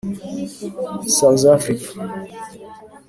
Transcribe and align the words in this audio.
South 1.15 1.45
Africa 1.53 1.93